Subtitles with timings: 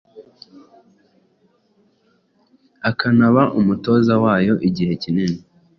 [2.89, 5.39] akanaba umutoza wayo igihe kinini